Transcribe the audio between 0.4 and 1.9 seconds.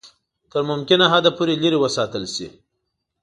تر ممکنه حده پوري لیري